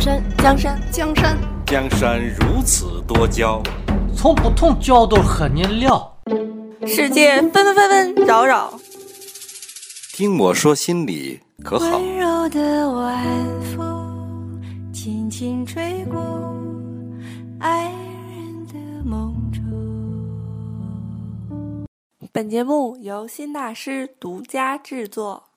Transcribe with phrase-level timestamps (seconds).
[0.00, 3.62] 江山，江山，江山，江山如此多娇，
[4.16, 6.10] 从不同角度和你聊。
[6.86, 8.72] 世界纷纷纷纷扰扰，
[10.14, 11.98] 听我说心里可好？
[11.98, 13.26] 温柔的晚
[13.76, 16.18] 风轻轻吹过
[17.58, 19.60] 爱人的梦中。
[22.32, 25.49] 本节目由新大师独家制作。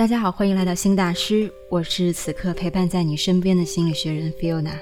[0.00, 4.78] 大家好，欢迎来到星大师，我是此刻陪伴在你身边的心理学人 Fiona。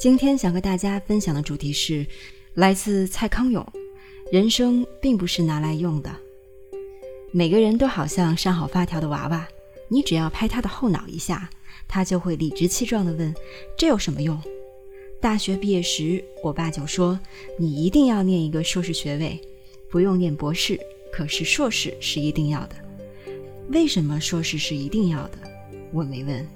[0.00, 2.06] 今天想和大家分享的主题是
[2.54, 3.62] 来自蔡康永：
[4.32, 6.10] 人生并不是拿来用的。
[7.30, 9.46] 每个人都好像上好发条的娃娃，
[9.88, 11.50] 你只要拍他的后脑一下，
[11.86, 13.34] 他就会理直气壮地问
[13.76, 14.40] ：“这有什么用？”
[15.20, 17.20] 大学毕业时，我爸就说
[17.60, 19.38] ：“你一定要念一个硕士学位，
[19.90, 20.80] 不用念博士，
[21.12, 22.76] 可是硕士是一定要的。”
[23.72, 25.38] 为什么硕士是一定要的？
[25.92, 26.46] 我没问。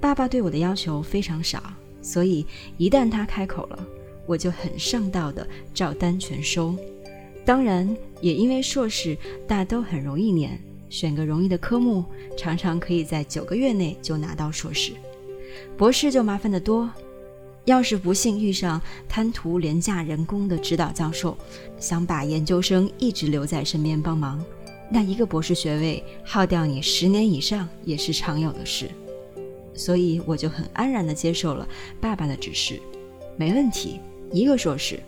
[0.00, 1.62] 爸爸对我的要求非常少，
[2.02, 2.44] 所以
[2.76, 3.86] 一旦他开口了，
[4.26, 6.76] 我就很上道的照单全收。
[7.44, 9.16] 当然，也因为硕士
[9.48, 12.04] 大都很容易念，选个容易的科目，
[12.36, 14.92] 常常可以在九个月内就拿到硕士。
[15.76, 16.90] 博士就麻烦得多，
[17.64, 21.36] 要是不幸遇上贪图廉价人工的指导教授，
[21.78, 24.44] 想把研究生一直留在身边帮忙。
[24.94, 28.90] 那一个博士学位耗掉你十年以上也是常有的事，
[29.72, 31.66] 所以我就很安然地接受了
[31.98, 32.78] 爸爸的指示，
[33.38, 35.00] 没问题，一个硕士。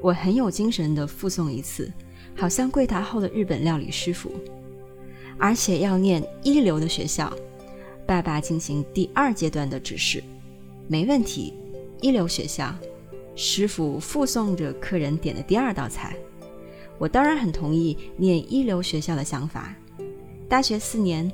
[0.00, 1.92] 我很有精神地附送一次，
[2.34, 4.32] 好像柜台后的日本料理师傅，
[5.38, 7.30] 而且要念一流的学校。
[8.06, 10.24] 爸爸进行第二阶段的指示，
[10.88, 11.52] 没问题，
[12.00, 12.74] 一流学校。
[13.36, 16.16] 师傅附送着客人点的第二道菜。
[16.98, 19.74] 我当然很同意念一流学校的想法。
[20.48, 21.30] 大学四年，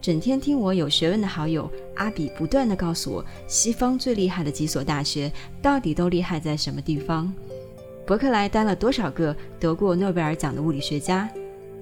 [0.00, 7.32] 整天听我有学问的好友阿比不断地告诉我，西方最厉害的几所大学到底都厉害在什么地方。
[8.06, 11.28] 伯克莱担了多少个得过诺贝尔奖的物理学家？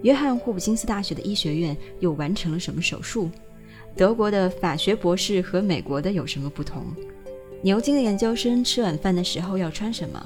[0.02, 3.30] 约翰霍普金斯大学的医学院又完成了什么手术？
[3.96, 6.84] 德国的法学博士和美国的有什么不同？
[7.62, 10.24] 牛津的研究生吃晚饭的时候要穿什么？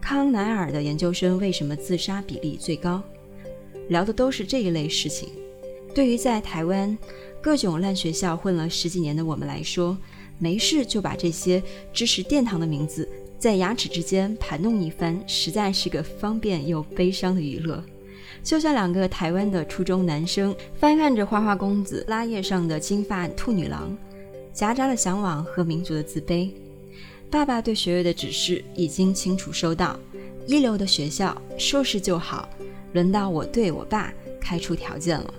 [0.00, 3.02] 康奈尔的研究生为什么自杀比例最高？
[3.88, 5.28] 聊的都是这一类事情。
[5.94, 6.96] 对于在台湾
[7.40, 9.96] 各种烂学校混了十几年的我们来说，
[10.38, 11.62] 没事就把这些
[11.92, 13.08] 知识殿堂的名字
[13.38, 17.82] 在牙齿之间盘弄一番，实在是个方便又悲伤的娱乐。
[18.42, 23.96] 就像两个台湾的初中男生翻看着花花公子拉页上的金发兔女郎，
[24.52, 26.50] 夹杂了向往和民族的自卑。
[27.30, 29.96] 爸爸对学位的指示已经清楚收到，
[30.48, 32.48] 一流的学校，硕士就好。
[32.92, 35.32] 轮到我对我爸开出条件了。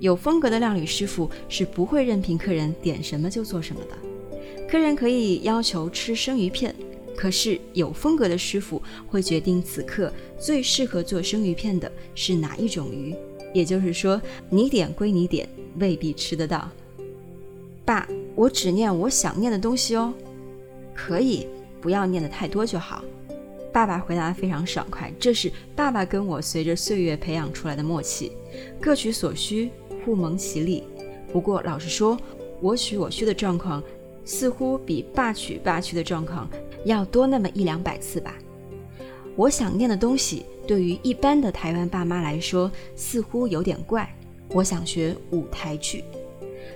[0.00, 4.66] 有风格的料理师傅是不会任凭客人点什么就做什么的。
[4.68, 6.76] 客人可以要求吃生鱼片，
[7.16, 13.14] 可是有风格的师傅会决定此刻最适合做生鱼片的是哪一种鱼。
[13.54, 14.20] 也就是说，
[14.50, 15.48] 你点归你点，
[15.78, 16.70] 未必吃得到。
[17.86, 20.12] 爸，我只念我想念的东西哦。
[20.96, 21.46] 可以，
[21.80, 23.04] 不要念的太多就好。
[23.72, 28.32] 爸爸回答非常爽快，这是爸爸跟我随着岁月培养出来的默契，
[28.80, 29.70] 各取所需，
[30.02, 30.84] 互蒙其利。
[31.30, 32.18] 不过老实说，
[32.62, 33.82] 我取我需的状况，
[34.24, 36.48] 似乎比爸取爸需的状况
[36.86, 38.34] 要多那么一两百次吧。
[39.36, 44.10] 我想念的东西，对于一般的台湾爸妈来说，似乎有点怪。
[44.54, 46.02] 我想学舞台剧，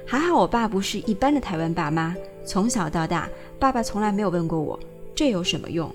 [0.05, 2.15] 还好我爸不是一般的台湾爸妈。
[2.51, 3.29] 从小到大，
[3.61, 4.77] 爸爸从来没有问过我
[5.15, 5.89] 这有什么用。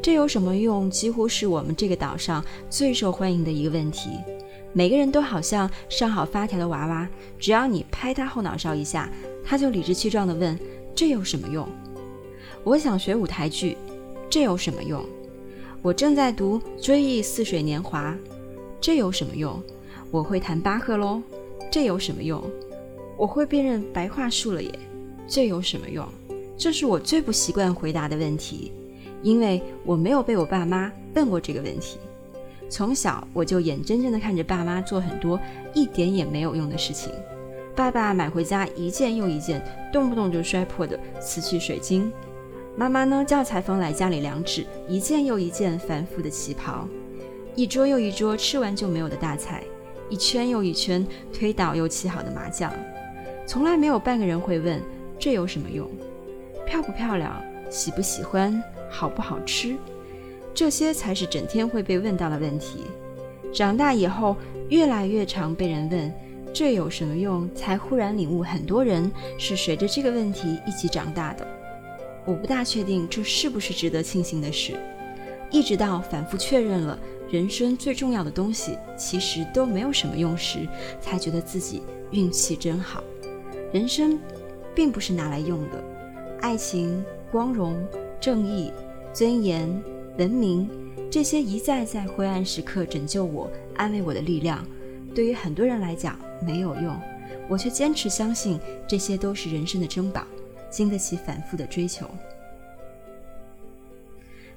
[0.00, 0.88] 这有什么用？
[0.88, 4.10] 几乎是我们这个岛上最受欢迎的一个问题。
[4.72, 9.10] 每个人都好像上好发条的娃娃，只要你拍他后脑勺一下，
[9.44, 10.56] 他就理直气壮地问
[10.94, 11.68] ：“这有什么用？”
[12.62, 13.76] 我想学舞台剧，
[14.30, 15.04] 这有什么用？
[15.82, 18.12] 我正在读《追忆似水年华》，
[18.80, 19.60] 这有什么用？
[20.12, 21.20] 我会弹巴赫喽，
[21.72, 22.40] 这有什么用？
[23.18, 24.78] 我会辨认白桦树了耶。
[25.32, 26.06] 这有什么用？
[26.58, 28.70] 这是我最不习惯回答的问题，
[29.22, 31.96] 因为我没有被我爸妈问过这个问题。
[32.68, 35.40] 从小我就眼睁睁地看着爸妈做很多
[35.72, 37.10] 一点也没有用的事情。
[37.74, 42.12] 爸爸买回家一件又一件动不动就摔破的瓷器水晶，
[42.76, 46.86] 妈妈呢叫裁缝来家里量尺，一件又一件繁复的旗袍，
[47.54, 49.64] 一桌又一桌吃完就没有的大菜，
[50.10, 52.70] 一圈又一圈推倒又砌好的麻将，
[53.46, 54.78] 从来没有半个人会问。
[55.22, 55.88] 这有什么用？
[56.66, 57.40] 漂不漂亮？
[57.70, 58.60] 喜不喜欢？
[58.90, 59.76] 好不好吃？
[60.52, 62.80] 这些才是整天会被问到的问题。
[63.54, 64.34] 长大以后，
[64.68, 66.12] 越来越常被人问
[66.52, 69.08] 这有什么用，才忽然领悟，很多人
[69.38, 71.46] 是随着这个问题一起长大的。
[72.24, 74.72] 我不大确定这是不是值得庆幸的事，
[75.52, 76.98] 一直到反复确认了
[77.30, 80.66] 人生最重要的东西其实都没有什么用时，
[81.00, 81.80] 才觉得自己
[82.10, 83.04] 运气真好。
[83.72, 84.18] 人生
[84.74, 85.82] 并不是拿来用的，
[86.40, 87.76] 爱情、光荣、
[88.20, 88.72] 正义、
[89.12, 89.82] 尊严、
[90.18, 90.68] 文明。
[91.10, 94.66] 这些一再在灰暗时刻拯救我、安慰我的力量，
[95.14, 96.98] 对于很多人来讲没有用，
[97.50, 98.58] 我却坚持相信
[98.88, 100.26] 这些都是人生的珍宝，
[100.70, 102.08] 经得起反复的追求。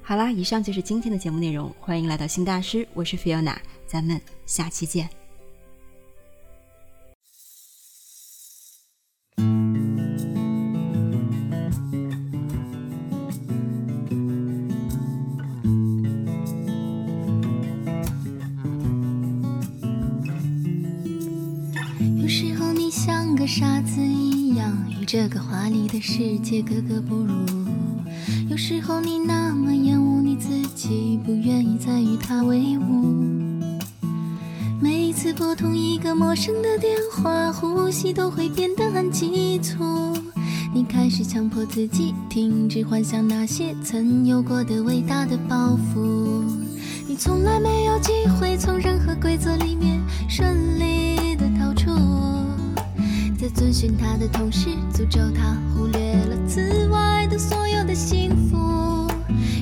[0.01, 5.24] 好啦，以上就是今天的节目内容，欢迎来到新大师，我是 Fiona，咱们下期见。
[23.45, 27.33] 傻子一样，与这个华丽的世界格格不入。
[28.49, 33.15] 有时候你那么厌恶你自己，不愿意再与他为伍。
[34.81, 39.83] 每一次拨通一个陌生的电话，呼吸都会变得很急促。
[40.73, 46.43] 你开始强迫自己停止幻想那些曾有过的伟大的抱负。
[47.07, 48.94] 你从来没有机会从任
[53.65, 59.11] 遵循他的同时，诅咒他忽略了此外的所有的幸福。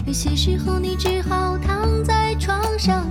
[0.06, 3.08] 有些时候，你只好躺在床上，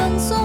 [0.00, 0.39] 穿梭，